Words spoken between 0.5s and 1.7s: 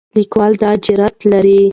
دا جرئت لري.